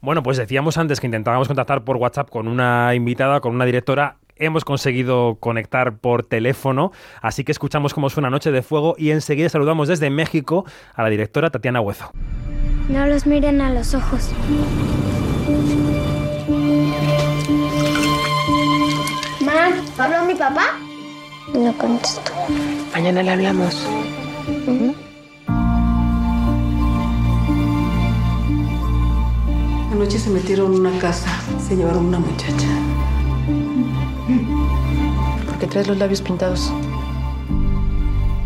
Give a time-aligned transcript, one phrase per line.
[0.00, 4.16] Bueno, pues decíamos antes que intentábamos contactar por WhatsApp con una invitada, con una directora.
[4.36, 9.48] Hemos conseguido conectar por teléfono, así que escuchamos cómo suena Noche de Fuego y enseguida
[9.48, 10.64] saludamos desde México
[10.94, 12.12] a la directora Tatiana Huezo.
[12.88, 14.30] No los miren a los ojos.
[19.40, 20.78] Ma, ¿habló mi papá?
[21.52, 22.32] No contesto.
[22.94, 23.88] Mañana le hablamos.
[30.18, 31.30] Se metieron en una casa,
[31.60, 32.66] se llevaron una muchacha.
[35.46, 36.72] ¿Por qué traes los labios pintados?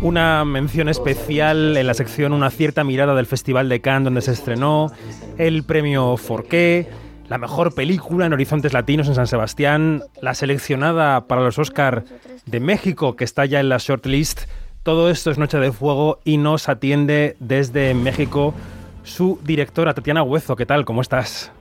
[0.01, 4.33] Una mención especial en la sección Una cierta mirada del Festival de Cannes donde se
[4.33, 4.91] estrenó,
[5.39, 6.89] el premio Forqué,
[7.27, 12.05] la mejor película en Horizontes Latinos en San Sebastián, la seleccionada para los Oscar
[12.45, 14.41] de México que está ya en la shortlist.
[14.83, 18.53] Todo esto es Noche de Fuego y nos atiende desde México
[19.03, 20.55] su directora Tatiana Huezo.
[20.55, 20.85] ¿Qué tal?
[20.85, 21.51] ¿Cómo estás?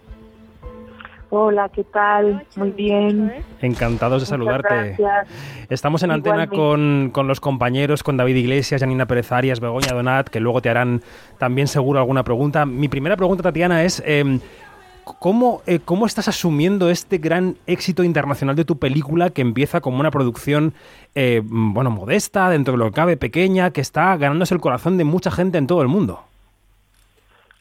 [1.34, 2.46] Hola, ¿qué tal?
[2.56, 3.32] Muy bien.
[3.62, 4.68] Encantados de saludarte.
[4.98, 5.66] gracias.
[5.70, 10.29] Estamos en antena con, con los compañeros, con David Iglesias, Janina Pérez Arias, Begoña Donat,
[10.29, 11.01] que luego te harán
[11.38, 12.66] también seguro alguna pregunta.
[12.66, 14.40] Mi primera pregunta, Tatiana, es eh,
[15.04, 20.01] ¿cómo, eh, ¿cómo estás asumiendo este gran éxito internacional de tu película que empieza como
[20.01, 20.74] una producción,
[21.14, 25.04] eh, bueno, modesta, dentro de lo que cabe, pequeña, que está ganándose el corazón de
[25.04, 26.20] mucha gente en todo el mundo?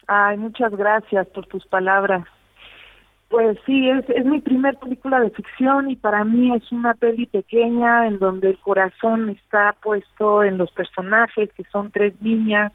[0.07, 2.25] Ay, muchas gracias por tus palabras.
[3.31, 7.25] Pues sí, es, es mi primer película de ficción y para mí es una peli
[7.27, 12.73] pequeña en donde el corazón está puesto en los personajes, que son tres niñas,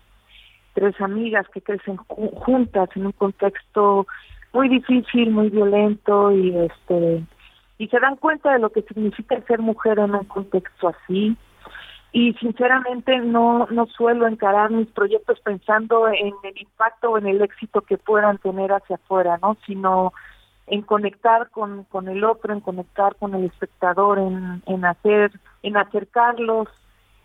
[0.72, 4.06] tres amigas que crecen ju- juntas en un contexto
[4.54, 7.22] muy difícil, muy violento y este
[7.78, 11.36] y se dan cuenta de lo que significa ser mujer en un contexto así
[12.12, 17.42] y sinceramente no no suelo encarar mis proyectos pensando en el impacto o en el
[17.42, 19.58] éxito que puedan tener hacia afuera, ¿no?
[19.66, 20.14] Sino
[20.66, 25.76] en conectar con, con el otro, en conectar con el espectador, en, en hacer, en
[25.76, 26.68] acercarlos,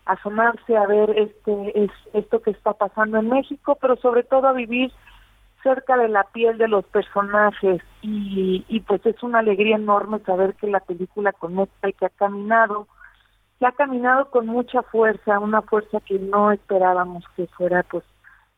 [0.05, 4.53] asomarse a ver este es esto que está pasando en México, pero sobre todo a
[4.53, 4.91] vivir
[5.63, 10.55] cerca de la piel de los personajes y, y pues es una alegría enorme saber
[10.55, 12.87] que la película conecta y que ha caminado
[13.59, 18.03] que ha caminado con mucha fuerza, una fuerza que no esperábamos que fuera pues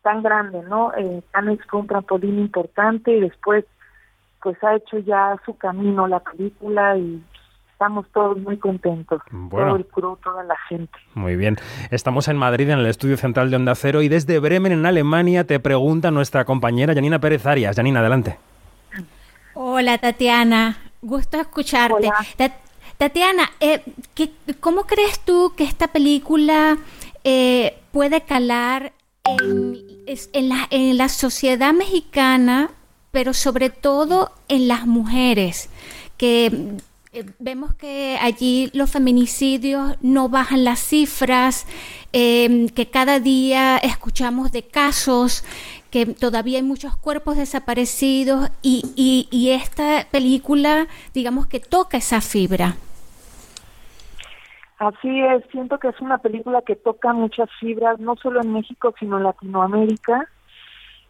[0.02, 0.94] tan grande, ¿no?
[0.94, 3.66] Eh, Cannes fue un trampolín importante y después
[4.44, 7.24] pues ha hecho ya su camino la película y
[7.72, 9.68] estamos todos muy contentos, Bueno.
[9.68, 10.94] todo el crew, toda la gente.
[11.16, 11.58] Muy bien.
[11.92, 15.46] Estamos en Madrid, en el estudio central de Onda Cero, y desde Bremen, en Alemania,
[15.46, 17.76] te pregunta nuestra compañera Janina Pérez Arias.
[17.76, 18.38] Janina, adelante.
[19.56, 21.94] Hola Tatiana, gusto escucharte.
[21.96, 22.14] Hola.
[22.38, 22.54] Ta-
[22.98, 23.82] Tatiana, eh,
[24.16, 26.78] ¿qué- ¿cómo crees tú que esta película
[27.24, 28.94] eh, puede calar
[29.26, 32.70] en la, en la sociedad mexicana,
[33.14, 35.70] pero sobre todo en las mujeres?
[36.18, 36.80] Que
[37.14, 41.68] eh, vemos que allí los feminicidios no bajan las cifras,
[42.12, 45.46] eh, que cada día escuchamos de casos,
[45.92, 52.20] que todavía hay muchos cuerpos desaparecidos y, y, y esta película, digamos que toca esa
[52.20, 52.78] fibra.
[54.80, 58.92] Así es, siento que es una película que toca muchas fibras, no solo en México,
[59.00, 60.28] sino en Latinoamérica.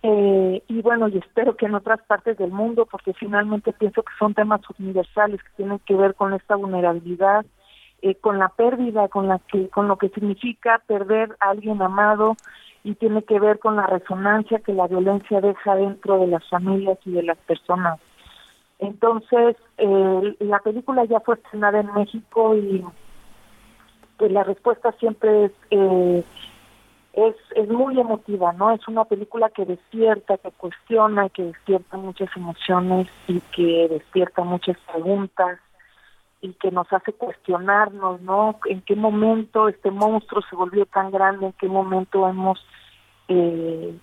[0.05, 4.11] Eh, y bueno, y espero que en otras partes del mundo, porque finalmente pienso que
[4.19, 7.45] son temas universales que tienen que ver con esta vulnerabilidad,
[8.01, 12.35] eh, con la pérdida, con la que, con lo que significa perder a alguien amado
[12.83, 16.99] y tiene que ver con la resonancia que la violencia deja dentro de las familias
[17.05, 17.97] y de las personas.
[18.79, 22.83] Entonces, eh, la película ya fue estrenada en México y
[24.17, 26.23] pues la respuesta siempre es, eh,
[27.13, 28.71] es es muy emotiva, ¿no?
[28.71, 34.77] Es una película que despierta, que cuestiona, que despierta muchas emociones y que despierta muchas
[34.91, 35.59] preguntas
[36.41, 38.59] y que nos hace cuestionarnos, ¿no?
[38.65, 42.65] En qué momento este monstruo se volvió tan grande, en qué momento hemos
[43.27, 43.95] eh,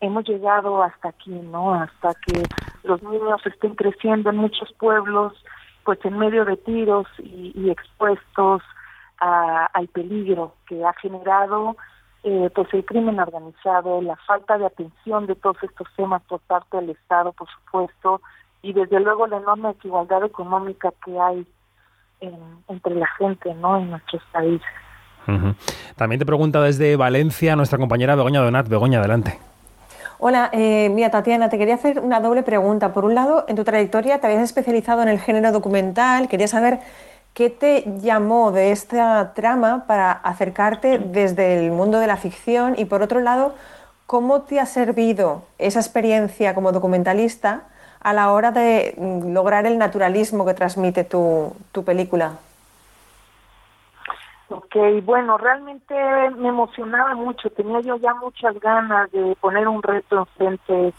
[0.00, 1.72] hemos llegado hasta aquí, ¿no?
[1.74, 2.42] Hasta que
[2.82, 5.32] los niños estén creciendo en muchos pueblos,
[5.84, 8.62] pues en medio de tiros y, expuestos
[9.20, 11.76] a- al peligro que ha generado
[12.28, 16.76] eh, pues el crimen organizado, la falta de atención de todos estos temas por parte
[16.76, 18.20] del Estado, por supuesto,
[18.62, 21.46] y desde luego la enorme desigualdad económica que hay
[22.20, 23.76] en- entre la gente, ¿no?
[23.78, 24.66] En nuestros países.
[25.96, 28.68] También te pregunta desde Valencia nuestra compañera Begoña Donat.
[28.68, 29.38] Begoña, adelante.
[30.18, 32.92] Hola, eh, mira Tatiana, te quería hacer una doble pregunta.
[32.92, 36.28] Por un lado, en tu trayectoria te habías especializado en el género documental.
[36.28, 36.78] Quería saber
[37.36, 42.86] qué te llamó de esta trama para acercarte desde el mundo de la ficción y
[42.86, 43.54] por otro lado,
[44.06, 47.64] cómo te ha servido esa experiencia como documentalista
[48.00, 52.38] a la hora de mm, lograr el naturalismo que transmite tu, tu película?
[54.48, 55.94] Ok, bueno, realmente
[56.38, 60.94] me emocionaba mucho, tenía yo ya muchas ganas de poner un reto enfrente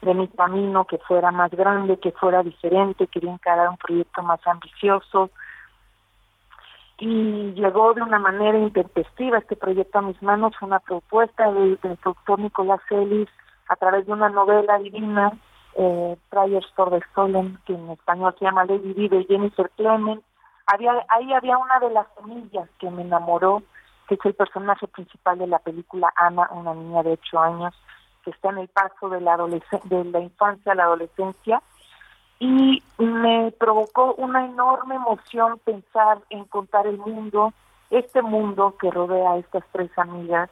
[0.00, 4.40] de mi camino que fuera más grande, que fuera diferente, quería encarar un proyecto más
[4.46, 5.28] ambicioso
[7.04, 11.76] y llegó de una manera intempestiva este proyecto a mis manos, fue una propuesta del,
[11.82, 13.28] doctor Nicolás Ellis
[13.68, 15.32] a través de una novela divina,
[15.74, 20.22] eh, Prayers for the Stolen, que en español se llama Lady Di de Jennifer Clement,
[20.66, 23.64] había, ahí había una de las semillas que me enamoró,
[24.06, 27.74] que es el personaje principal de la película Ana, una niña de ocho años
[28.24, 31.60] que está en el paso de la, de la infancia a la adolescencia
[32.44, 37.52] y me provocó una enorme emoción pensar en contar el mundo,
[37.90, 40.50] este mundo que rodea a estas tres amigas,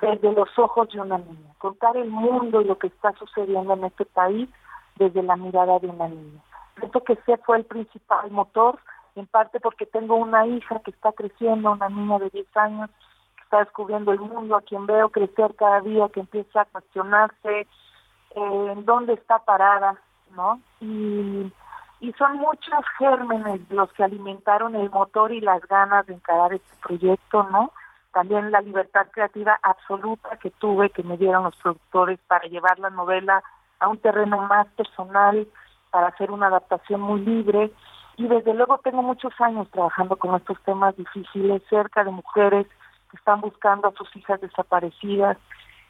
[0.00, 3.84] desde los ojos de una niña, contar el mundo y lo que está sucediendo en
[3.84, 4.48] este país
[4.96, 6.40] desde la mirada de una niña.
[6.82, 8.80] Esto que ese fue el principal motor
[9.14, 12.90] en parte porque tengo una hija que está creciendo, una niña de 10 años,
[13.36, 17.60] que está descubriendo el mundo, a quien veo crecer cada día, que empieza a cuestionarse
[17.60, 17.66] eh,
[18.72, 19.96] en dónde está parada,
[20.36, 20.60] ¿no?
[20.80, 21.52] Y,
[22.00, 26.76] y son muchos gérmenes los que alimentaron el motor y las ganas de encarar este
[26.82, 27.72] proyecto, ¿no?
[28.12, 32.90] También la libertad creativa absoluta que tuve, que me dieron los productores para llevar la
[32.90, 33.42] novela
[33.80, 35.48] a un terreno más personal,
[35.90, 37.72] para hacer una adaptación muy libre
[38.16, 42.66] y desde luego tengo muchos años trabajando con estos temas difíciles cerca de mujeres
[43.10, 45.36] que están buscando a sus hijas desaparecidas.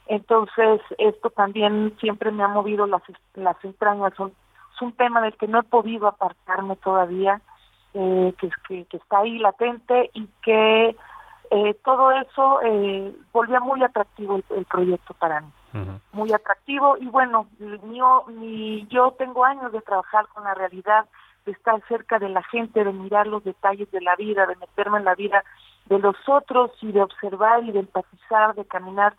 [0.06, 3.02] Entonces, esto también siempre me ha movido las,
[3.34, 4.12] las entrañas.
[4.16, 4.32] Son,
[4.74, 7.40] es un tema del que no he podido apartarme todavía,
[7.94, 8.50] eh, que,
[8.86, 10.96] que, está ahí latente y que
[11.50, 15.50] eh, todo eso eh, volvía muy atractivo el, proyecto para mí.
[16.12, 21.06] Muy atractivo y bueno, mi, yo tengo años de trabajar con la realidad
[21.44, 24.98] de estar cerca de la gente, de mirar los detalles de la vida, de meterme
[24.98, 25.44] en la vida
[25.86, 29.14] de los otros y de observar y de empatizar, de caminar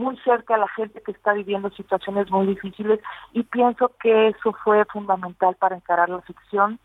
[0.00, 3.00] muy cerca a la gente que está viviendo situaciones muy difíciles
[3.32, 6.80] y pienso que eso fue fundamental para encarar la ficción.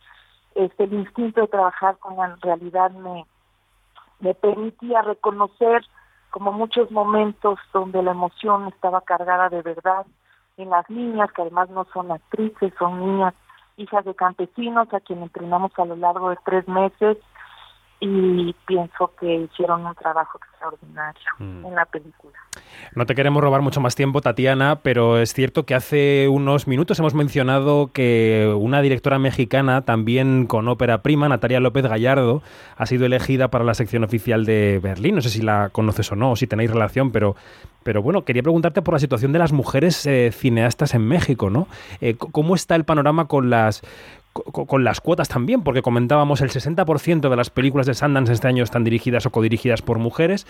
[0.53, 3.25] Este, el instinto de trabajar con la realidad me,
[4.19, 5.83] me permitía reconocer
[6.29, 10.05] como muchos momentos donde la emoción estaba cargada de verdad
[10.57, 13.33] en las niñas, que además no son actrices, son niñas
[13.77, 17.17] hijas de campesinos a quien entrenamos a lo largo de tres meses
[17.99, 21.65] y pienso que hicieron un trabajo extraordinario mm.
[21.65, 22.33] en la película.
[22.95, 26.99] No te queremos robar mucho más tiempo, Tatiana, pero es cierto que hace unos minutos
[26.99, 32.41] hemos mencionado que una directora mexicana, también con ópera prima, Natalia López Gallardo,
[32.77, 35.15] ha sido elegida para la sección oficial de Berlín.
[35.15, 37.35] No sé si la conoces o no, o si tenéis relación, pero,
[37.83, 41.67] pero bueno, quería preguntarte por la situación de las mujeres eh, cineastas en México, ¿no?
[42.01, 43.81] Eh, ¿Cómo está el panorama con las
[44.43, 48.63] con las cuotas también, porque comentábamos el 60% de las películas de Sundance este año
[48.63, 50.45] están dirigidas o codirigidas por mujeres.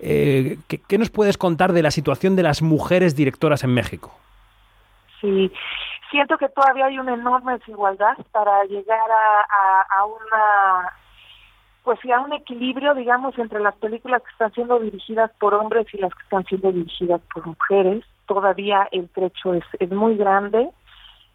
[0.00, 4.10] Eh, ¿qué, nos puedes contar de la situación de las mujeres directoras en México?
[5.20, 5.52] Sí,
[6.10, 10.92] siento que todavía hay una enorme desigualdad para llegar a, a, una
[11.84, 15.86] pues sí, a un equilibrio, digamos, entre las películas que están siendo dirigidas por hombres
[15.92, 18.02] y las que están siendo dirigidas por mujeres.
[18.26, 20.70] Todavía el trecho es, es muy grande.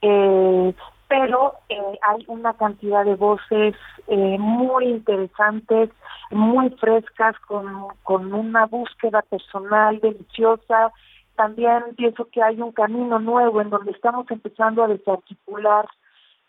[0.02, 0.74] Eh,
[1.12, 3.76] pero eh, hay una cantidad de voces
[4.08, 5.90] eh, muy interesantes,
[6.30, 10.94] muy frescas, con, con una búsqueda personal deliciosa.
[11.36, 15.86] También pienso que hay un camino nuevo en donde estamos empezando a desarticular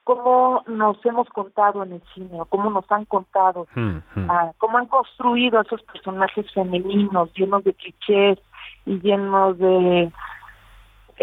[0.05, 4.31] cómo nos hemos contado en el cine, o cómo nos han contado, hmm, hmm.
[4.31, 8.39] Ah, cómo han construido esos personajes femeninos llenos de clichés
[8.87, 10.13] y llenos de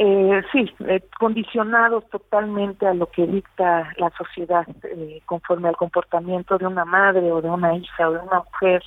[0.02, 6.58] eh, sí, eh, condicionados totalmente a lo que dicta la sociedad eh, conforme al comportamiento
[6.58, 8.82] de una madre o de una hija o de una mujer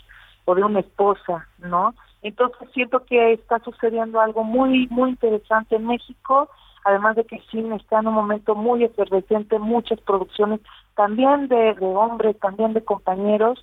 [0.47, 1.95] o de una esposa, ¿no?
[2.23, 6.49] Entonces siento que está sucediendo algo muy, muy interesante en México,
[6.83, 10.61] además de que el cine está en un momento muy efervescente, muchas producciones
[10.97, 13.63] también de, de hombres, también de compañeros,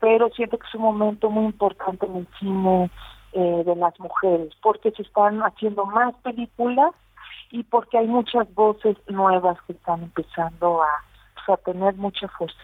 [0.00, 2.90] pero siento que es un momento muy importante en el cine
[3.38, 6.92] eh, de las mujeres, porque se están haciendo más películas
[7.50, 12.58] y porque hay muchas voces nuevas que están empezando a, tener mucha fuerza.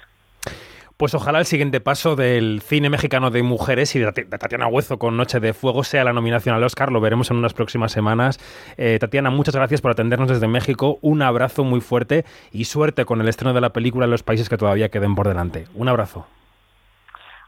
[0.96, 5.16] Pues ojalá el siguiente paso del cine mexicano de mujeres y de Tatiana Huezo con
[5.16, 6.90] Noche de Fuego sea la nominación al Oscar.
[6.90, 8.40] Lo veremos en unas próximas semanas.
[8.78, 10.98] Eh, Tatiana, muchas gracias por atendernos desde México.
[11.02, 14.48] Un abrazo muy fuerte y suerte con el estreno de la película en los países
[14.48, 15.66] que todavía queden por delante.
[15.74, 16.26] Un abrazo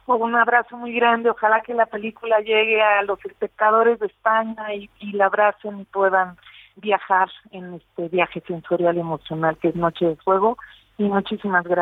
[0.06, 1.30] un abrazo muy grande.
[1.30, 6.36] Ojalá que la película llegue a los espectadores de España y, la abracen y puedan
[6.76, 10.56] viajar en este viaje sensorial y emocional que es Noche de Fuego.
[10.98, 11.72] Y muchísimas gracias.